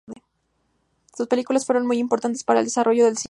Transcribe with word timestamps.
Sus 1.15 1.27
películas 1.27 1.67
fueron 1.67 1.85
muy 1.85 1.99
importantes 1.99 2.43
para 2.43 2.61
el 2.61 2.65
desarrollo 2.65 3.05
del 3.05 3.17
cine. 3.17 3.19